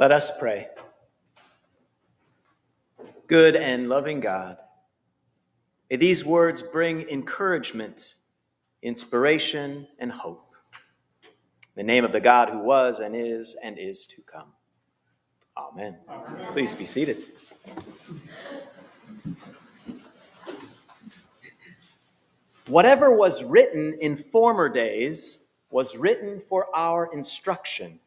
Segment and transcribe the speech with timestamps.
[0.00, 0.66] Let us pray.
[3.26, 4.56] Good and loving God,
[5.90, 8.14] may these words bring encouragement,
[8.80, 10.54] inspiration, and hope.
[11.22, 11.28] In
[11.76, 14.54] the name of the God who was and is and is to come.
[15.54, 15.98] Amen.
[16.08, 16.46] Amen.
[16.52, 17.18] Please be seated.
[22.68, 28.00] Whatever was written in former days was written for our instruction,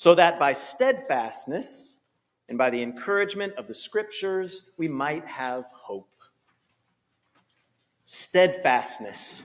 [0.00, 2.04] so that by steadfastness
[2.48, 6.08] and by the encouragement of the scriptures we might have hope.
[8.04, 9.42] Steadfastness,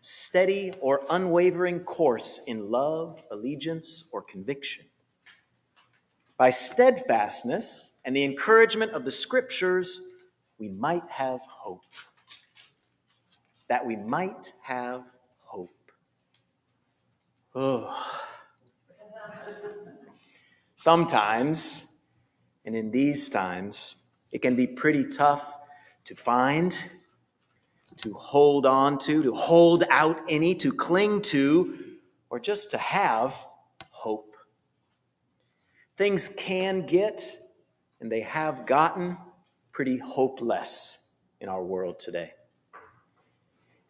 [0.00, 4.86] steady or unwavering course in love, allegiance, or conviction.
[6.36, 10.00] By steadfastness and the encouragement of the scriptures,
[10.58, 11.84] we might have hope.
[13.68, 15.04] That we might have
[15.44, 15.92] hope.
[17.54, 18.09] Oh.
[20.80, 21.98] Sometimes,
[22.64, 25.58] and in these times, it can be pretty tough
[26.04, 26.72] to find,
[27.98, 31.98] to hold on to, to hold out any, to cling to,
[32.30, 33.44] or just to have
[33.90, 34.34] hope.
[35.98, 37.20] Things can get,
[38.00, 39.18] and they have gotten,
[39.72, 42.32] pretty hopeless in our world today.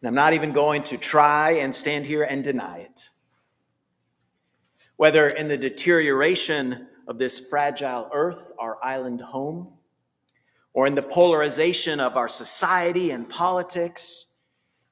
[0.01, 3.07] And I'm not even going to try and stand here and deny it
[5.01, 9.67] whether in the deterioration of this fragile earth, our island home,
[10.73, 14.27] or in the polarization of our society and politics,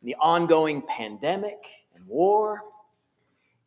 [0.01, 2.63] the ongoing pandemic and war,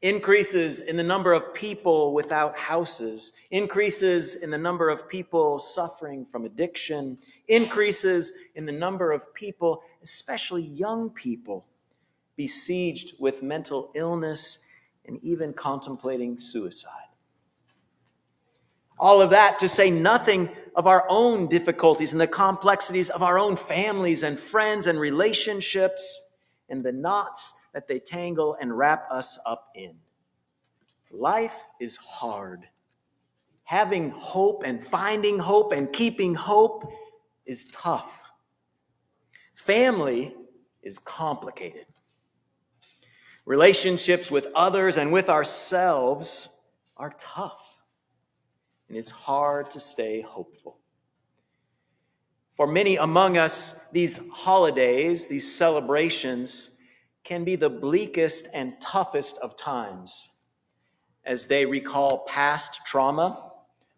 [0.00, 6.24] increases in the number of people without houses, increases in the number of people suffering
[6.24, 11.64] from addiction, increases in the number of people, especially young people,
[12.34, 14.66] besieged with mental illness
[15.06, 17.08] and even contemplating suicide.
[18.98, 23.38] All of that to say nothing of our own difficulties and the complexities of our
[23.38, 26.36] own families and friends and relationships
[26.68, 29.96] and the knots that they tangle and wrap us up in.
[31.10, 32.68] Life is hard.
[33.64, 36.90] Having hope and finding hope and keeping hope
[37.44, 38.22] is tough.
[39.54, 40.34] Family
[40.82, 41.86] is complicated.
[43.44, 46.60] Relationships with others and with ourselves
[46.96, 47.78] are tough,
[48.88, 50.78] and it's hard to stay hopeful.
[52.50, 56.78] For many among us, these holidays, these celebrations,
[57.24, 60.32] can be the bleakest and toughest of times
[61.24, 63.52] as they recall past trauma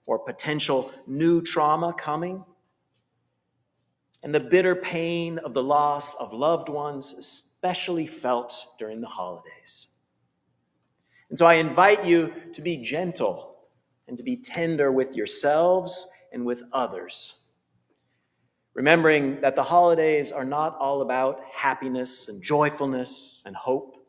[0.06, 2.44] or potential new trauma coming,
[4.24, 9.88] and the bitter pain of the loss of loved ones, especially felt during the holidays.
[11.28, 13.54] And so I invite you to be gentle
[14.08, 17.50] and to be tender with yourselves and with others.
[18.72, 24.06] Remembering that the holidays are not all about happiness and joyfulness and hope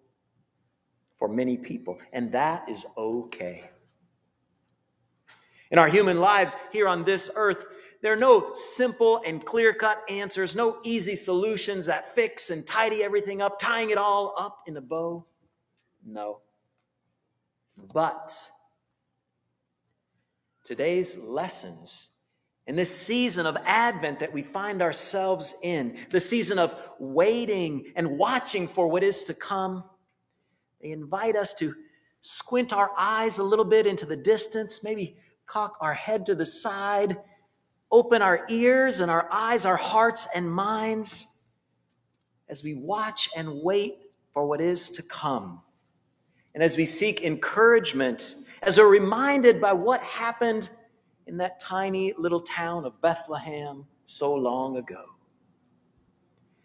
[1.17, 3.69] for many people, and that is okay.
[5.71, 7.65] In our human lives here on this earth,
[8.01, 13.03] there are no simple and clear cut answers, no easy solutions that fix and tidy
[13.03, 15.25] everything up, tying it all up in a bow.
[16.05, 16.41] No.
[17.93, 18.49] But
[20.63, 22.11] today's lessons
[22.67, 28.17] in this season of Advent that we find ourselves in, the season of waiting and
[28.17, 29.83] watching for what is to come,
[30.81, 31.75] they invite us to
[32.21, 36.45] squint our eyes a little bit into the distance, maybe cock our head to the
[36.45, 37.17] side
[37.91, 41.43] open our ears and our eyes, our hearts and minds
[42.49, 43.97] as we watch and wait
[44.31, 45.61] for what is to come.
[46.53, 50.69] And as we seek encouragement, as we're reminded by what happened
[51.27, 55.05] in that tiny little town of Bethlehem so long ago.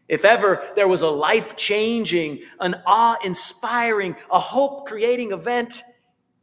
[0.08, 5.82] If ever there was a life changing, an awe inspiring, a hope creating event,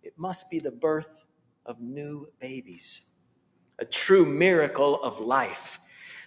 [0.01, 1.25] it must be the birth
[1.65, 3.01] of new babies
[3.79, 5.79] a true miracle of life.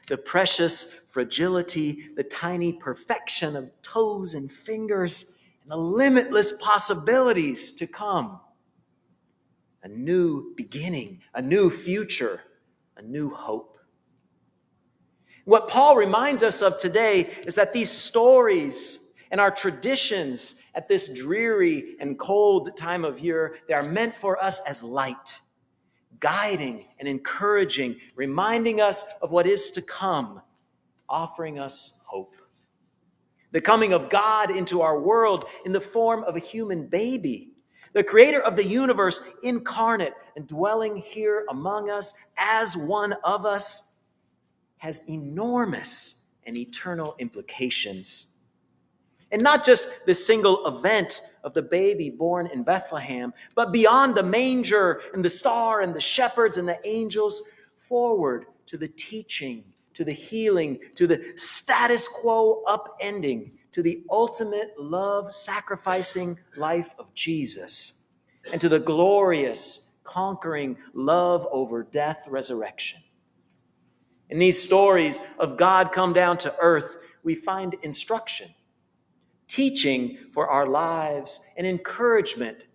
[0.09, 5.33] The precious fragility, the tiny perfection of toes and fingers,
[5.63, 8.41] and the limitless possibilities to come.
[9.83, 12.43] A new beginning, a new future,
[12.97, 13.79] a new hope.
[15.45, 21.13] What Paul reminds us of today is that these stories and our traditions at this
[21.15, 25.41] dreary and cold time of year, they are meant for us as light
[26.21, 30.41] guiding and encouraging, reminding us of what is to come,
[31.09, 32.35] offering us hope.
[33.53, 37.55] The coming of God into our world in the form of a human baby,
[37.93, 43.97] The creator of the universe, incarnate and dwelling here among us as one of us,
[44.79, 48.30] has enormous and eternal implications.
[49.33, 54.25] And not just the single event of the baby born in Bethlehem, but beyond the
[54.25, 57.43] manger and the star and the shepherds and the angels,
[57.79, 64.73] forward to the teaching, to the healing, to the status quo upending, to the ultimate
[64.79, 68.07] love sacrificing life of Jesus,
[68.53, 73.01] and to the glorious conquering love over death resurrection.
[74.29, 78.49] In these stories of God come down to earth, we find instruction,
[79.51, 82.69] teaching for our lives, and encouragement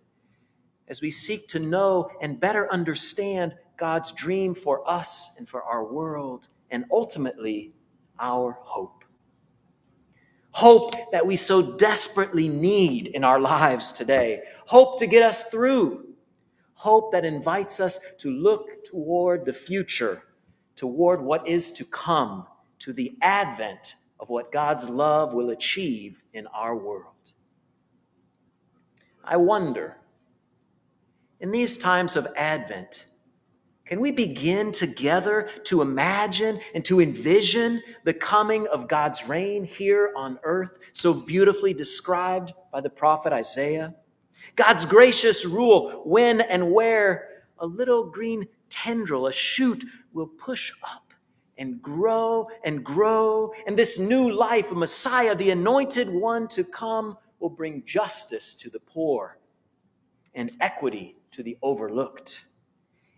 [0.88, 5.84] as we seek to know and better understand God's dream for us and for our
[5.84, 7.72] world, and ultimately
[8.20, 9.04] our hope.
[10.52, 14.42] Hope that we so desperately need in our lives today.
[14.66, 16.14] Hope to get us through.
[16.74, 20.22] Hope that invites us to look toward the future,
[20.74, 22.46] toward what is to come,
[22.78, 27.32] to the advent of what God's love will achieve in our world.
[29.22, 29.98] I wonder,
[31.40, 33.06] in these times of Advent,
[33.84, 40.12] can we begin together to imagine and to envision the coming of God's reign here
[40.16, 43.94] on earth, so beautifully described by the prophet Isaiah?
[44.56, 47.28] God's gracious rule when and where
[47.58, 51.05] a little green tendril, a shoot, will push up
[51.58, 53.52] and grow and grow.
[53.66, 58.70] And this new life, a Messiah, the anointed one to come, will bring justice to
[58.70, 59.38] the poor
[60.34, 62.46] and equity to the overlooked.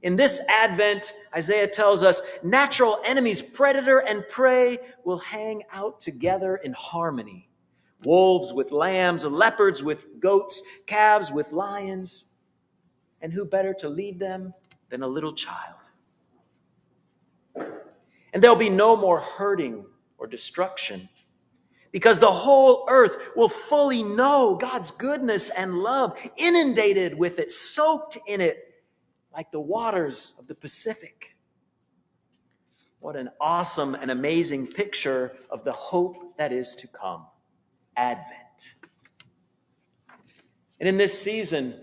[0.02, 6.56] In this Advent, Isaiah tells us natural enemies, predator and prey, will hang out together
[6.56, 7.48] in harmony.
[8.04, 12.36] Wolves with lambs, leopards with goats, calves with lions.
[13.20, 14.54] And who better to lead them
[14.88, 15.87] than a little child?
[18.38, 19.84] And there'll be no more hurting
[20.16, 21.08] or destruction
[21.90, 28.16] because the whole earth will fully know God's goodness and love, inundated with it, soaked
[28.28, 28.76] in it
[29.32, 31.34] like the waters of the Pacific.
[33.00, 37.26] What an awesome and amazing picture of the hope that is to come
[37.96, 38.76] Advent.
[40.78, 41.74] And in this season,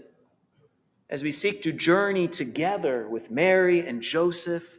[1.10, 4.78] as we seek to journey together with Mary and Joseph,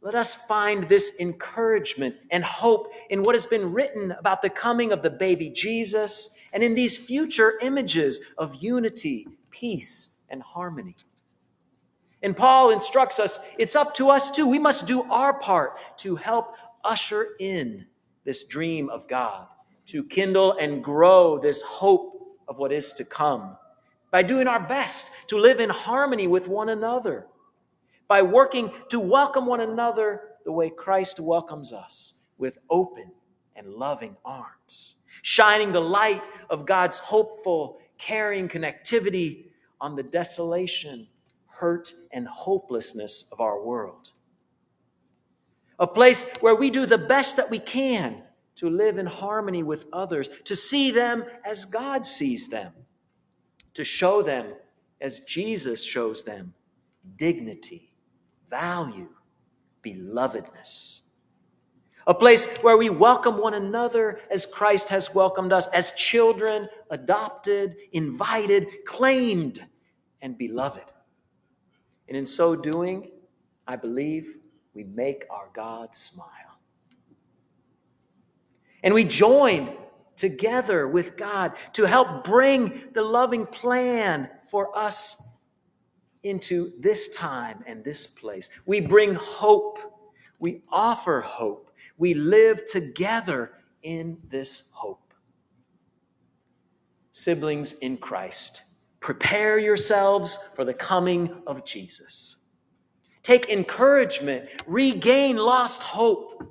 [0.00, 4.92] let us find this encouragement and hope in what has been written about the coming
[4.92, 10.96] of the baby Jesus and in these future images of unity, peace, and harmony.
[12.22, 14.48] And Paul instructs us it's up to us too.
[14.48, 16.54] We must do our part to help
[16.84, 17.86] usher in
[18.24, 19.46] this dream of God,
[19.86, 23.56] to kindle and grow this hope of what is to come
[24.10, 27.26] by doing our best to live in harmony with one another,
[28.08, 33.12] by working to welcome one another the way Christ welcomes us with open
[33.54, 39.46] and loving arms, shining the light of God's hopeful, caring connectivity
[39.80, 41.06] on the desolation
[41.58, 44.12] hurt, and hopelessness of our world.
[45.80, 48.22] A place where we do the best that we can
[48.56, 52.72] to live in harmony with others, to see them as God sees them,
[53.74, 54.54] to show them
[55.00, 56.54] as Jesus shows them
[57.16, 57.87] dignity,
[58.48, 59.08] value,
[59.82, 61.02] belovedness.
[62.06, 67.76] A place where we welcome one another as Christ has welcomed us, as children, adopted,
[67.92, 69.66] invited, claimed,
[70.22, 70.84] and beloved.
[72.08, 73.10] And in so doing,
[73.66, 74.38] I believe
[74.72, 76.28] we make our God smile.
[78.82, 79.76] And we join
[80.16, 85.37] together with God to help bring the loving plan for us
[86.22, 88.50] into this time and this place.
[88.66, 89.78] We bring hope.
[90.38, 91.70] We offer hope.
[91.96, 95.12] We live together in this hope.
[97.10, 98.62] Siblings in Christ
[99.00, 102.38] Prepare yourselves for the coming of Jesus.
[103.22, 106.42] Take encouragement, regain lost hope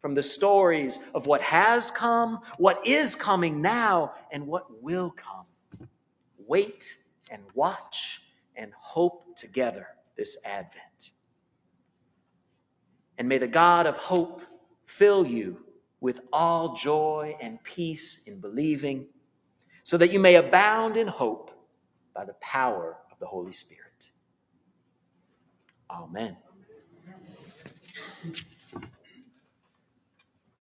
[0.00, 5.46] from the stories of what has come, what is coming now, and what will come.
[6.46, 6.98] Wait
[7.30, 8.20] and watch
[8.56, 11.10] and hope together this Advent.
[13.18, 14.42] And may the God of hope
[14.84, 15.64] fill you
[16.00, 19.06] with all joy and peace in believing,
[19.82, 21.50] so that you may abound in hope
[22.14, 24.10] by the power of the Holy Spirit.
[25.90, 26.36] Amen.